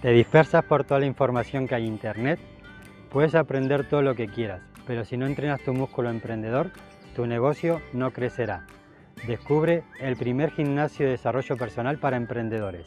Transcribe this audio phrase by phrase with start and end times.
[0.00, 2.38] Te dispersas por toda la información que hay en Internet,
[3.10, 6.70] puedes aprender todo lo que quieras, pero si no entrenas tu músculo emprendedor,
[7.16, 8.64] tu negocio no crecerá.
[9.26, 12.86] Descubre el primer gimnasio de desarrollo personal para emprendedores.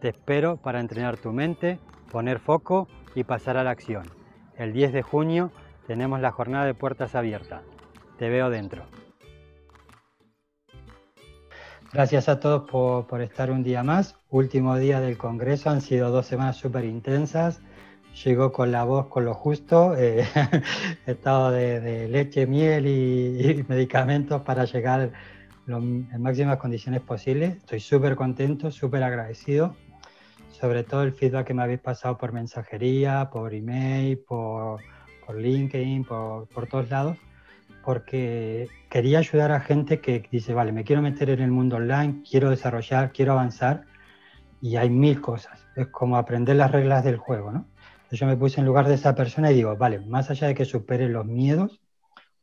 [0.00, 1.78] Te espero para entrenar tu mente,
[2.10, 4.04] poner foco y pasar a la acción.
[4.56, 5.52] El 10 de junio
[5.86, 7.64] tenemos la jornada de puertas abiertas.
[8.16, 8.86] Te veo dentro.
[11.96, 14.16] Gracias a todos por, estar un día más.
[14.28, 17.62] Último día del Congreso, han sido dos semanas súper intensas.
[18.22, 19.96] Llegó con la voz con lo justo.
[19.96, 20.28] Eh,
[21.06, 25.10] estado de, leche, miel y, medicamentos para llegar
[25.66, 27.56] en máximas condiciones posibles.
[27.56, 29.74] Estoy súper contento, súper agradecido.
[30.50, 34.82] Sobre todo el feedback que me habéis pasado por mensajería, por email, por,
[35.24, 37.16] por LinkedIn, por, por todos lados
[37.86, 42.24] porque quería ayudar a gente que dice, vale, me quiero meter en el mundo online,
[42.28, 43.84] quiero desarrollar, quiero avanzar,
[44.60, 45.64] y hay mil cosas.
[45.76, 47.68] Es como aprender las reglas del juego, ¿no?
[48.10, 50.64] Yo me puse en lugar de esa persona y digo, vale, más allá de que
[50.64, 51.80] supere los miedos,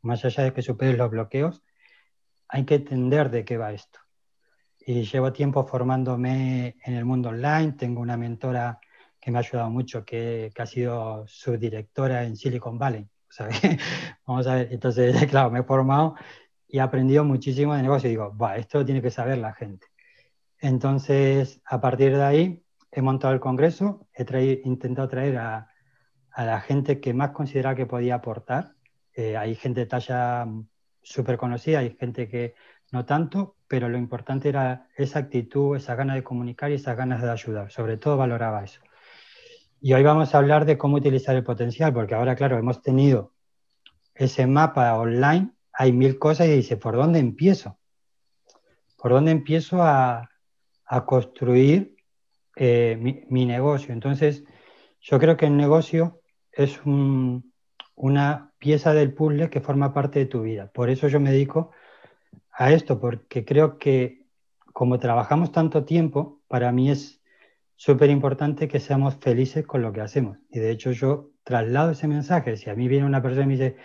[0.00, 1.62] más allá de que supere los bloqueos,
[2.48, 3.98] hay que entender de qué va esto.
[4.86, 8.80] Y llevo tiempo formándome en el mundo online, tengo una mentora
[9.20, 13.06] que me ha ayudado mucho, que, que ha sido subdirectora en Silicon Valley
[14.26, 16.14] Vamos a ver, entonces, claro, me he formado
[16.68, 18.08] y he aprendido muchísimo de negocio.
[18.08, 19.86] Digo, va, esto lo tiene que saber la gente.
[20.60, 25.68] Entonces, a partir de ahí, he montado el congreso, he intentado traer a,
[26.36, 28.74] la gente que más consideraba que podía aportar.
[29.12, 30.46] Eh, hay gente de talla
[31.02, 32.54] súper conocida, hay gente que
[32.92, 37.22] no tanto, pero lo importante era esa actitud, esa ganas de comunicar y esas ganas
[37.22, 37.70] de ayudar.
[37.70, 38.80] Sobre todo valoraba eso.
[39.86, 43.34] Y hoy vamos a hablar de cómo utilizar el potencial, porque ahora, claro, hemos tenido
[44.14, 47.78] ese mapa online, hay mil cosas y dice, ¿por dónde empiezo?
[48.96, 50.30] ¿Por dónde empiezo a,
[51.04, 51.96] construir
[52.56, 52.96] eh,
[53.28, 53.92] mi, negocio?
[53.92, 54.44] Entonces,
[55.02, 60.40] yo creo que el negocio es una pieza del puzzle que forma parte de tu
[60.40, 60.70] vida.
[60.72, 61.72] Por eso yo me dedico
[62.52, 64.24] a esto, porque creo que
[64.72, 67.20] como trabajamos tanto tiempo, para mí es
[67.76, 70.38] súper importante que seamos felices con lo que hacemos.
[70.50, 72.56] Y de hecho yo traslado ese mensaje.
[72.56, 73.76] Si a mí viene una persona y me dice,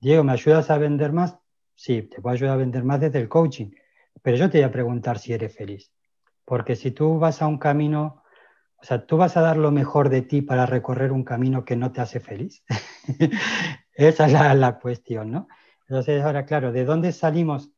[0.00, 1.38] Diego, ¿me ayudas a vender más?
[1.74, 3.70] Sí, te puedo ayudar a vender más desde el coaching.
[4.22, 5.92] Pero yo te voy a preguntar si eres feliz.
[6.44, 8.22] Porque si tú vas a un camino,
[8.76, 11.76] o sea, tú vas a dar lo mejor de ti para recorrer un camino que
[11.76, 12.64] no te hace feliz.
[13.94, 15.48] Esa es la, la cuestión, ¿no?
[15.88, 17.70] Entonces, ahora, claro, ¿de dónde salimos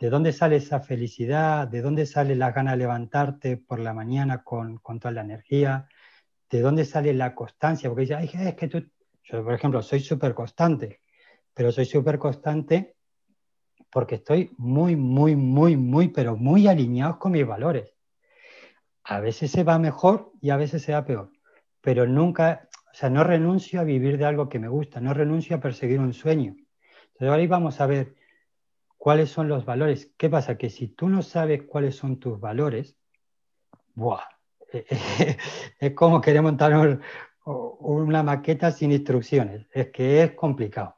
[0.00, 1.68] ¿De dónde sale esa felicidad?
[1.68, 5.88] ¿De dónde sale la gana de levantarte por la mañana con, con toda la energía?
[6.48, 7.90] ¿De dónde sale la constancia?
[7.90, 8.82] Porque dice, Ay, es que tú,
[9.24, 11.02] yo por ejemplo, soy súper constante,
[11.52, 12.96] pero soy súper constante
[13.92, 17.94] porque estoy muy, muy, muy, muy, pero muy alineado con mis valores.
[19.04, 21.30] A veces se va mejor y a veces se va peor,
[21.82, 25.56] pero nunca, o sea, no renuncio a vivir de algo que me gusta, no renuncio
[25.56, 26.56] a perseguir un sueño.
[27.12, 28.14] Entonces ahora vamos a ver
[29.00, 30.12] cuáles son los valores.
[30.18, 30.58] ¿Qué pasa?
[30.58, 32.98] Que si tú no sabes cuáles son tus valores,
[33.94, 34.20] ¡buah!
[35.80, 37.00] es como querer montar
[37.46, 39.66] una maqueta sin instrucciones.
[39.72, 40.96] Es que es complicado.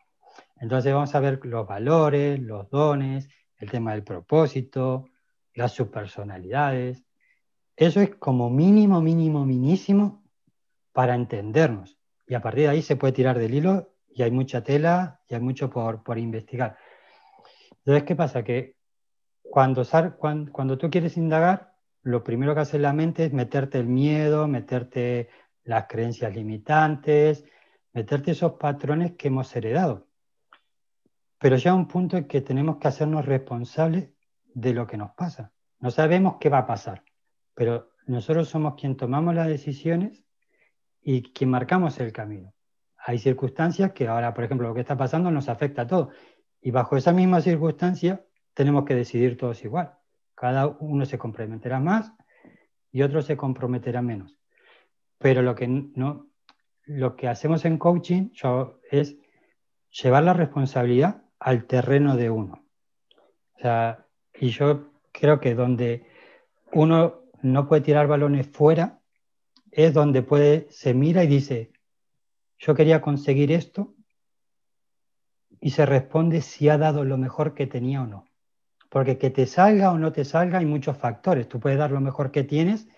[0.56, 5.08] Entonces vamos a ver los valores, los dones, el tema del propósito,
[5.54, 7.04] las subpersonalidades.
[7.76, 10.24] Eso es como mínimo, mínimo, minísimo
[10.92, 12.00] para entendernos.
[12.26, 15.36] Y a partir de ahí se puede tirar del hilo y hay mucha tela y
[15.36, 16.76] hay mucho por, por investigar.
[17.84, 18.44] Entonces, ¿qué pasa?
[18.44, 18.76] Que
[19.42, 19.82] cuando,
[20.50, 25.28] cuando, tú quieres indagar, lo primero que hace la mente es meterte el miedo, meterte
[25.64, 27.44] las creencias limitantes,
[27.92, 30.06] meterte esos patrones que hemos heredado.
[31.38, 34.10] Pero ya un punto en que tenemos que hacernos responsables
[34.54, 35.52] de lo que nos pasa.
[35.80, 37.02] No sabemos qué va a pasar,
[37.54, 40.24] pero nosotros somos quien tomamos las decisiones
[41.02, 42.54] y quien marcamos el camino.
[43.04, 46.14] Hay circunstancias que ahora, por ejemplo, lo que está pasando nos afecta a todos
[46.62, 48.24] y bajo esa misma circunstancia
[48.54, 49.94] tenemos que decidir todos igual.
[50.34, 52.12] Cada uno se comprometerá más
[52.92, 54.38] y otro se comprometerá menos.
[55.18, 56.28] Pero lo que, no,
[56.84, 58.30] lo que hacemos en coaching
[58.90, 59.16] es
[59.90, 62.64] llevar la responsabilidad al terreno de uno.
[64.40, 66.06] y yo creo que donde
[66.72, 69.00] uno no puede tirar balones fuera
[69.70, 71.72] es donde puede, se mira y dice,
[72.58, 73.91] yo quería conseguir esto,
[75.62, 78.26] y se responde si ha dado lo mejor que tenía o no.
[78.90, 81.48] Porque que te salga o no te salga hay muchos factores.
[81.48, 82.88] Tú puedes dar lo mejor que tienes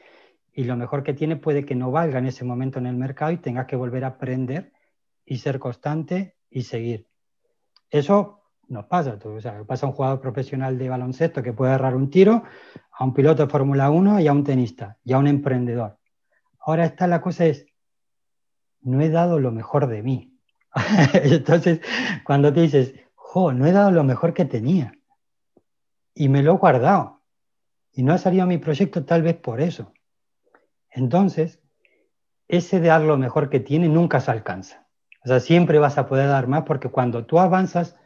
[0.50, 3.32] y lo mejor que tienes puede que no valga en ese momento en el mercado
[3.32, 4.72] y tengas que volver a aprender
[5.26, 7.06] y ser constante y seguir.
[7.90, 9.18] Eso nos pasa.
[9.22, 12.44] O sea, pasa a un jugador profesional de baloncesto que puede agarrar un tiro,
[12.92, 15.98] a un piloto de Fórmula 1 y a un tenista y a un emprendedor.
[16.60, 17.66] ahora está la cosa es,
[18.80, 20.33] no he dado lo mejor de mí.
[21.14, 21.80] Entonces,
[22.24, 24.98] cuando te dices, jo, no he dado lo mejor que tenía
[26.14, 27.20] y me lo he guardado
[27.92, 29.92] y no ha salido mi proyecto tal vez por eso.
[30.90, 31.60] Entonces,
[32.48, 34.86] ese dar lo mejor que tiene nunca se alcanza.
[35.24, 37.96] O sea, siempre vas a poder dar más porque cuando tú avanzas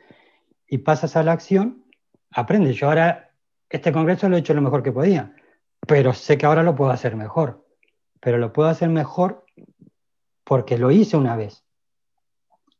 [0.66, 1.84] y pasas a la acción,
[2.30, 2.76] aprendes.
[2.76, 3.32] Yo ahora,
[3.68, 5.34] este congreso lo he hecho lo mejor que podía,
[5.86, 7.66] pero sé que ahora lo puedo hacer mejor.
[8.20, 9.44] Pero lo puedo hacer mejor
[10.44, 11.64] porque lo hice una vez.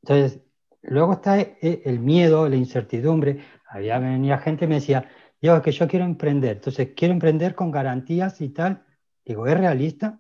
[0.09, 0.41] Entonces,
[0.81, 3.41] luego está e, el miedo, la incertidumbre.
[3.69, 5.07] Había venía gente y me decía,
[5.43, 8.85] yo que yo quiero emprender, entonces quiero emprender con garantías y tal.
[9.23, 10.19] Digo, ¿es realista?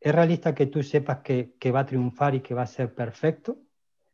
[0.00, 3.58] ¿Es realista que tú sepas que, va a triunfar y que va a ser perfecto?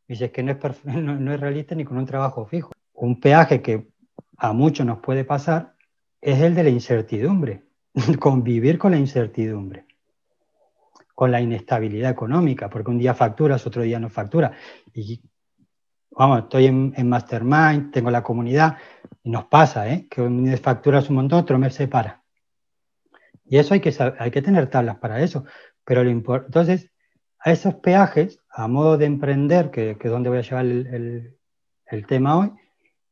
[0.09, 2.73] Dices que no es, no, es realista ni con un trabajo fijo.
[2.95, 3.87] Un peaje que
[4.37, 5.77] a muchos nos puede pasar
[6.21, 7.63] es el de la incertidumbre,
[8.19, 9.84] convivir con la incertidumbre
[11.15, 14.53] con la inestabilidad económica, porque un día facturas, otro día no facturas.
[14.93, 15.21] Y
[16.11, 18.77] vamos, estoy en, Mastermind, tengo la comunidad,
[19.23, 20.07] y nos pasa, ¿eh?
[20.11, 22.23] que un mes facturas un montón, otro mes se para.
[23.45, 25.45] Y eso hay que, hay que tener tablas para eso.
[25.85, 26.91] Pero lo entonces,
[27.39, 31.37] a esos peajes, a modo de emprender, que, es donde voy a llevar el,
[31.87, 32.53] el, tema hoy,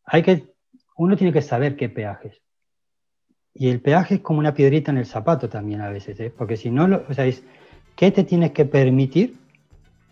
[0.05, 0.55] hay que,
[0.97, 2.41] uno tiene que saber qué peajes.
[3.55, 6.33] Y el peaje es como una piedrita en el zapato también a veces, ¿eh?
[6.37, 7.45] porque si no, lo, o sea, es,
[7.97, 9.37] ¿qué te tienes que permitir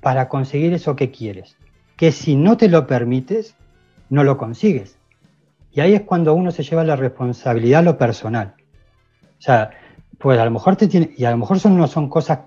[0.00, 1.56] para conseguir eso que quieres?
[1.96, 3.54] Que si no te lo permites,
[4.08, 4.96] no lo consigues.
[5.72, 8.54] Y ahí es cuando uno se lleva la responsabilidad a lo personal.
[9.38, 9.70] O sea,
[10.18, 12.40] pues a lo mejor te tiene, y a lo mejor son, no son cosas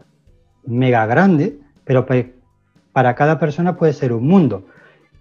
[0.65, 1.53] mega grandes,
[1.85, 2.05] pero
[2.91, 4.67] para cada persona puede ser un mundo.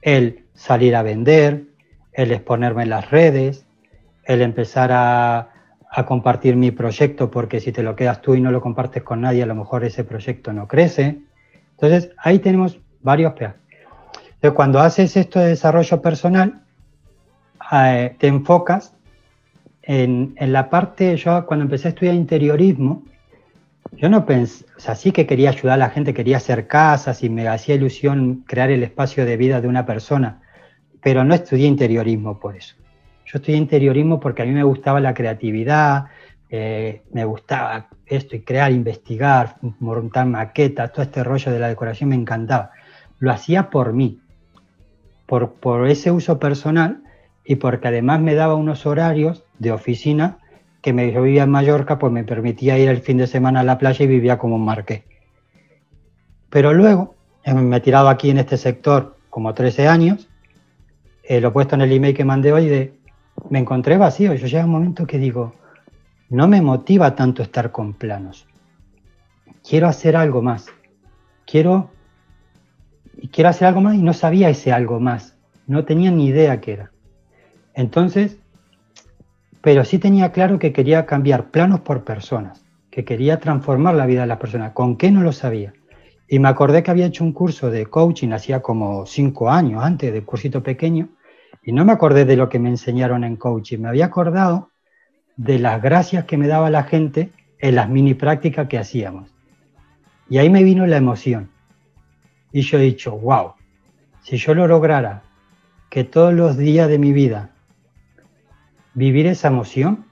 [0.03, 1.65] El salir a vender,
[2.13, 3.65] el exponerme en las redes,
[4.25, 5.52] el empezar a,
[5.95, 9.21] a compartir mi proyecto porque si te lo quedas tú y no lo compartes con
[9.21, 11.19] nadie, a lo mejor ese proyecto no crece.
[11.73, 13.61] Entonces, ahí tenemos varios peajes.
[14.35, 16.63] Entonces, cuando haces esto de desarrollo personal,
[17.73, 18.95] eh, te enfocas
[19.83, 23.03] en, en, la parte, yo cuando empecé a estudiar interiorismo,
[23.93, 27.23] yo no pensé, o sea, sí que quería ayudar a la gente, quería hacer casas
[27.23, 30.41] y me hacía ilusión crear el espacio de vida de una persona,
[31.03, 32.77] pero no estudié interiorismo por eso.
[33.33, 36.05] Yo estudié interiorismo porque a mí me gustaba la creatividad,
[36.51, 42.11] eh, me gustaba esto y crear, investigar, montar maquetas, todo este rollo de la decoración
[42.11, 42.73] me encantaba.
[43.21, 44.21] Lo hacía por mí,
[45.25, 47.03] por, por ese uso personal
[47.43, 50.37] y porque además me daba unos horarios de oficina
[50.83, 53.65] que me, yo vivía en Mallorca, pues me permitía ir el fin de semana a
[53.65, 55.05] la playa y vivía como un marqués.
[56.51, 57.15] Pero luego
[57.45, 60.29] eh, me he tirado aquí en este sector como 13 años,
[61.23, 63.02] eh, lo he puesto en el email que mandé hoy de
[63.51, 64.35] me encontré vacío.
[64.35, 65.55] Yo llega un momento que digo,
[66.29, 68.47] no me motiva tanto estar con planos.
[69.67, 70.67] Quiero hacer algo más.
[71.47, 71.91] Quiero,
[73.31, 75.37] quiero hacer algo más y no sabía ese algo más.
[75.67, 76.93] No tenía ni idea qué era.
[77.75, 78.39] Entonces,
[79.61, 84.23] pero sí tenía claro que quería cambiar planos por personas, que quería transformar la vida
[84.23, 84.73] de las personas.
[84.73, 85.73] ¿Con qué no lo sabía?
[86.29, 90.13] Y me acordé que había hecho un curso de coaching hacía como cinco años antes,
[90.13, 91.11] de cursito pequeño,
[91.63, 94.71] y no me acordé de lo que me enseñaron en coaching, me había acordado
[95.37, 99.33] de las gracias que me daba la gente en las mini prácticas que hacíamos.
[100.29, 101.51] Y ahí me vino la emoción.
[102.53, 103.55] Y yo he dicho, wow,
[104.23, 105.23] si yo lo lograra
[105.91, 107.51] que todos los días de mi vida
[108.95, 110.05] vivir esa emoción,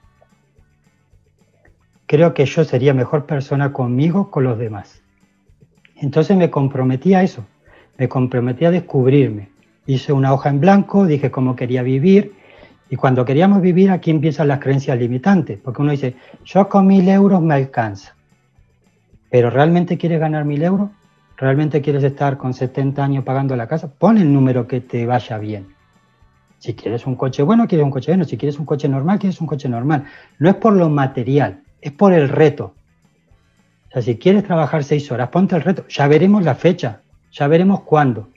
[2.07, 5.01] creo que yo sería mejor persona conmigo, con los demás.
[5.95, 7.45] Entonces me comprometí a eso,
[7.97, 9.50] me comprometí a descubrirme,
[9.85, 12.33] hice una hoja en blanco, dije cómo quería vivir.
[12.89, 17.07] Y cuando queríamos vivir, aquí empiezan las creencias limitantes, porque uno dice, yo con mil
[17.07, 18.15] euros me alcanza.
[19.29, 20.89] Pero ¿realmente quieres ganar mil euros?
[21.37, 23.91] ¿Realmente quieres estar con 70 años pagando la casa?
[23.91, 25.67] Pon el número que te vaya bien.
[26.59, 28.25] Si quieres un coche bueno, quieres un coche bueno.
[28.25, 30.03] Si quieres un coche normal, quieres un coche normal.
[30.37, 32.75] No es por lo material, es por el reto.
[33.87, 35.87] O sea, si quieres trabajar seis horas, ponte el reto.
[35.87, 38.29] Ya veremos la fecha, ya veremos cuándo.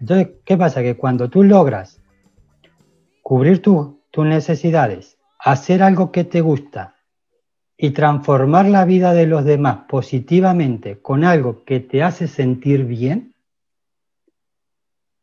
[0.00, 0.82] Entonces, ¿qué pasa?
[0.82, 2.00] Que cuando tú logras
[3.22, 6.96] cubrir tus necesidades, hacer algo que te gusta
[7.76, 13.34] y transformar la vida de los demás positivamente con algo que te hace sentir bien,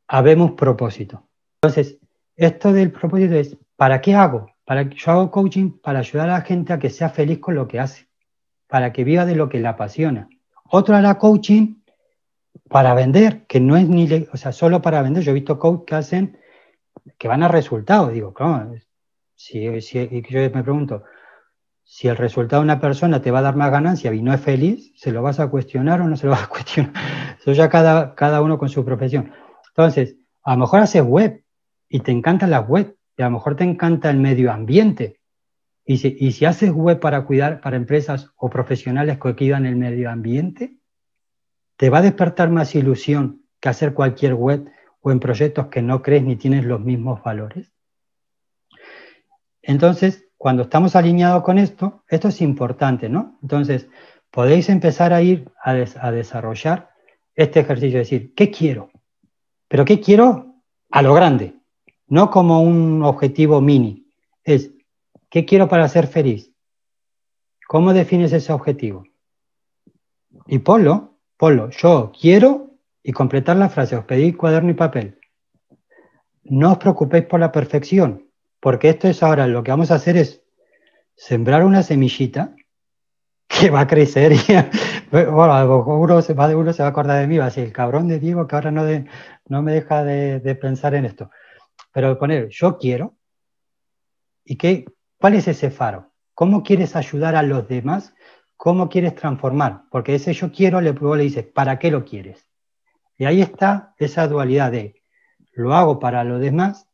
[0.08, 1.28] habemos propósito.
[1.62, 1.98] Entonces,
[2.36, 4.51] esto del propósito es, ¿para qué hago?
[4.66, 7.68] Para, yo hago coaching para ayudar a la gente a que sea feliz con lo
[7.68, 8.08] que hace,
[8.68, 10.28] para que viva de lo que le apasiona.
[10.70, 11.80] Otro hará coaching
[12.70, 15.24] para vender, que no es ni, o sea, solo para vender.
[15.24, 16.39] Yo he visto coach que hacen,
[17.17, 18.13] que van a resultados.
[18.13, 18.74] Digo, claro,
[19.36, 21.03] si, si, yo me pregunto,
[21.84, 24.41] si el resultado de una persona te va a dar más ganancia y no es
[24.41, 26.93] feliz, ¿se lo vas a cuestionar o no se lo vas a cuestionar?
[27.39, 29.34] Eso ya cada, cada uno con su profesión.
[29.70, 31.43] Entonces, a lo mejor haces web
[31.89, 35.20] y te encantan las web, y a lo mejor te encanta el medio ambiente.
[35.86, 39.75] Y si, y si haces web para cuidar, para empresas o profesionales que cuidan el
[39.75, 40.77] medio ambiente,
[41.81, 44.71] te va a despertar más ilusión que hacer cualquier web
[45.01, 47.71] o en proyectos que no crees ni tienes los mismos valores.
[49.63, 53.39] Entonces, cuando estamos alineados con esto, esto es importante, ¿no?
[53.41, 53.89] Entonces,
[54.29, 55.73] podéis empezar a ir a,
[56.11, 56.91] desarrollar
[57.33, 58.91] este ejercicio, es decir, ¿qué quiero?
[59.67, 60.53] Pero ¿qué quiero?
[60.91, 61.55] A lo grande,
[62.05, 64.05] no como un objetivo mini.
[64.43, 64.69] Es,
[65.31, 66.53] ¿qué quiero para ser feliz?
[67.67, 69.03] ¿Cómo defines ese objetivo?
[70.45, 71.11] Y ponlo,
[71.41, 75.17] ponlo, yo quiero y completar la frase, os pedí cuaderno y papel.
[76.43, 78.27] No os preocupéis por la perfección,
[78.60, 80.43] porque esto es ahora, lo que vamos a hacer es
[81.15, 82.55] sembrar una semillita
[83.48, 84.38] que va a crecer y,
[85.12, 88.19] bueno, va, uno se va a acordar de mí, va a decir, el cabrón de
[88.19, 88.83] Diego que ahora no,
[89.63, 91.31] me deja de, pensar en esto.
[91.91, 93.15] Pero poner, yo quiero,
[94.45, 94.86] ¿y qué,
[95.17, 96.12] cuál es ese faro?
[96.36, 98.13] ¿Cómo quieres ayudar a los demás?
[98.63, 99.86] ¿Cómo quieres transformar?
[99.89, 102.48] Porque ese yo quiero, le, le dices, ¿para qué lo quieres?
[103.18, 105.01] Y ahí está esa dualidad de,
[105.53, 106.88] lo hago para los demás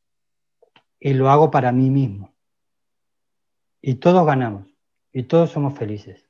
[0.98, 2.34] y lo hago para mí mismo.
[3.82, 4.66] Y todos ganamos
[5.12, 6.30] y todos somos felices.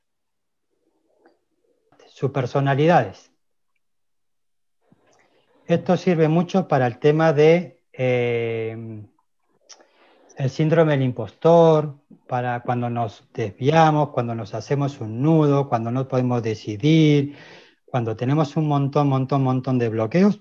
[2.08, 3.30] Sus personalidades.
[5.66, 9.06] Esto sirve mucho para el tema de eh,
[10.38, 16.06] el síndrome del impostor, para cuando nos desviamos, cuando nos hacemos un nudo, cuando no
[16.06, 17.36] podemos decidir,
[17.84, 20.40] cuando tenemos un montón, montón, montón de bloqueos.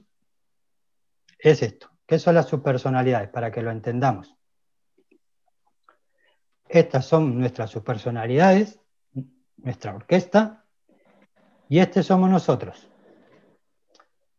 [1.39, 1.89] Es esto.
[2.05, 3.29] ¿Qué son las subpersonalidades?
[3.29, 4.35] Para que lo entendamos.
[6.69, 8.79] Estas son nuestras subpersonalidades,
[9.57, 10.63] nuestra orquesta,
[11.69, 12.87] y este somos nosotros.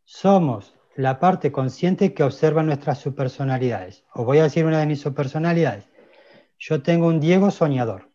[0.05, 4.05] Somos la parte consciente que observa nuestras subpersonalidades.
[4.14, 5.88] Os voy a decir una de mis subpersonalidades.
[6.59, 8.11] Yo tengo un Diego soñador.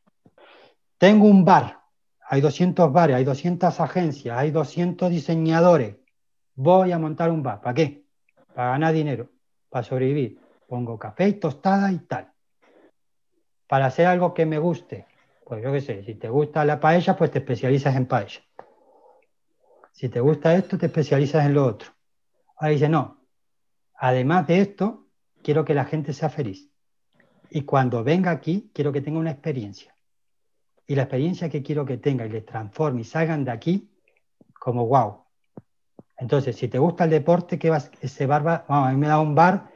[0.98, 1.80] Tengo un bar.
[2.28, 5.96] Hay 200 bares, hay 200 agencias, hay 200 diseñadores.
[6.56, 7.62] Voy a montar un bar.
[7.62, 8.04] ¿Para qué?
[8.54, 9.30] Para ganar dinero
[9.70, 10.42] para sobrevivir.
[10.68, 12.34] Pongo café y tostada y tal.
[13.66, 15.08] Para hacer algo que me guste,
[15.46, 18.42] pues yo qué sé, si te gusta la paella, pues te especializas en paella.
[19.94, 21.94] Si te gusta esto, te especializas en lo otro.
[22.70, 23.22] Dice, no,
[23.96, 25.08] además de esto,
[25.41, 26.70] quiero que la gente sea feliz.
[27.50, 29.96] Y cuando venga aquí, quiero que tenga una experiencia.
[30.88, 33.89] Y la experiencia que quiero que tenga y les transforme y salgan de aquí
[34.60, 35.24] como wow,
[36.17, 37.91] entonces, si te gusta el deporte, ¿qué vas?
[38.00, 39.72] Ese bar va, a mí me da un bar,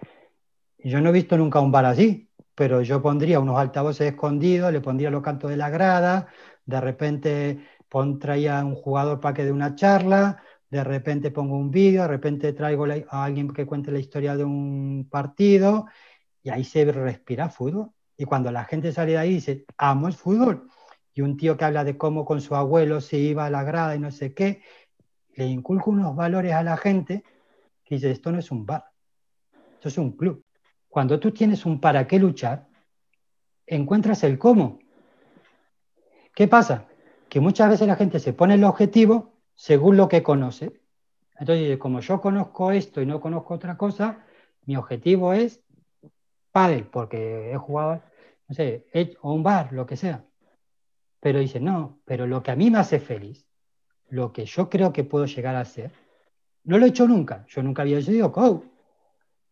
[0.80, 4.82] yo no he visto nunca un bar así, pero yo pondría unos altavoces escondidos, le
[4.82, 6.28] pondría los cantos de la grada,
[6.66, 11.72] de repente pon, traía un jugador para que dé una charla, de repente pongo un
[11.72, 15.88] vídeo, de repente traigo a alguien que cuente la historia de un partido,
[16.44, 17.92] y ahí se respira fútbol.
[18.18, 20.70] Y cuando la gente sale de ahí dice, amo el fútbol.
[21.14, 23.96] Y un tío que habla de cómo con su abuelo se iba a la grada
[23.96, 24.62] y no sé qué,
[25.36, 27.24] le inculco unos valores a la gente
[27.84, 28.86] que dice, esto no es un bar,
[29.74, 30.44] esto es un club.
[30.90, 32.68] Cuando tú tienes un para qué luchar,
[33.66, 34.80] encuentras el cómo.
[36.34, 36.86] ¿Qué pasa?
[37.30, 40.80] Que muchas veces la gente se pone el objetivo según lo que conoce.
[41.38, 44.26] Entonces, como yo conozco esto y no conozco otra cosa,
[44.66, 45.62] mi objetivo es
[46.54, 48.02] pádel, porque he jugado,
[48.48, 48.88] no sé,
[49.22, 50.24] o un bar, lo que sea.
[51.20, 53.48] Pero dice, no, pero lo que a mí me hace feliz
[54.10, 55.92] lo que yo creo que puedo llegar a ser,
[56.64, 57.46] no lo he hecho nunca.
[57.50, 58.64] Yo nunca había sido coach.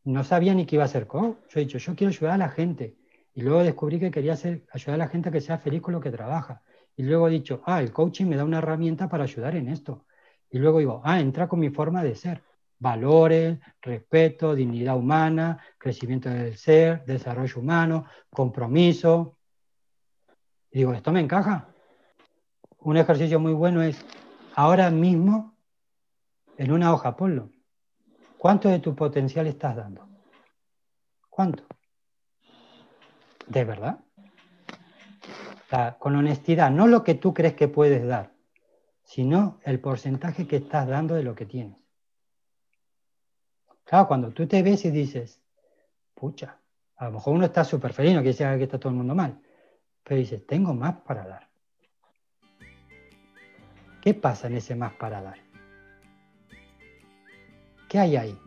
[0.04, 1.38] No sabía ni que iba a ser coach.
[1.50, 2.96] Yo he dicho, yo quiero ayudar a la gente.
[3.34, 5.94] Y luego descubrí que quería hacer, ayudar a la gente a que sea feliz con
[5.94, 6.62] lo que trabaja.
[6.98, 10.06] Y luego he dicho, ah, el coaching me da una herramienta para ayudar en esto.
[10.50, 12.44] Y luego digo, ah, entra con mi forma de ser.
[12.80, 19.38] Valores, respeto, dignidad humana, crecimiento del ser, desarrollo humano, compromiso.
[20.72, 21.68] Y digo, ¿esto me encaja?
[22.80, 24.06] Un ejercicio muy bueno es
[24.56, 25.58] ahora mismo
[26.58, 27.50] en una hoja, ponlo.
[28.38, 30.08] ¿Cuánto de tu potencial estás dando?
[31.30, 31.66] ¿Cuánto?
[33.48, 34.05] ¿De verdad?
[36.00, 38.32] Con honestidad, no lo que tú crees que puedes dar,
[39.04, 41.78] sino el porcentaje que estás dando de lo que tienes.
[43.84, 45.42] Claro, cuando tú te ves y dices,
[46.14, 46.60] pucha,
[46.98, 49.14] a lo mejor uno está súper feliz, no quiere decir que está todo el mundo
[49.14, 49.40] mal,
[50.04, 51.48] pero dices, tengo más para dar.
[54.02, 55.40] ¿Qué pasa en ese más para dar?
[57.90, 58.40] ¿Qué hay ahí?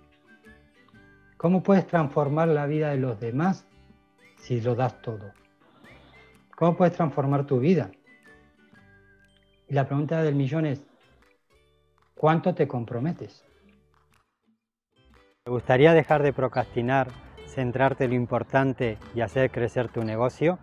[1.37, 3.65] ¿Cómo puedes transformar la vida de los demás
[4.37, 5.33] si lo das todo?
[6.59, 7.93] ¿Cómo puedes transformar tu vida?
[9.69, 10.85] Y la pregunta del millón es,
[12.17, 13.45] ¿cuánto te comprometes?
[15.45, 17.13] ¿Te gustaría dejar de procrastinar,
[17.47, 20.59] centrarte en lo importante y hacer crecer tu negocio?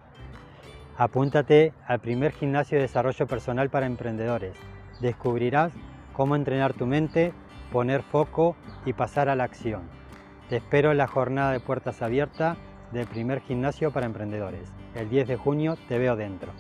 [0.97, 4.57] Apúntate al primer gimnasio de desarrollo personal para emprendedores.
[4.99, 5.71] Descubrirás
[6.11, 7.31] cómo entrenar tu mente,
[7.71, 9.83] poner foco y pasar a la acción.
[10.49, 12.57] Te espero en la jornada de puertas abiertas
[12.91, 14.73] del primer gimnasio para emprendedores.
[14.95, 16.53] El 10 de junio te veo dentro.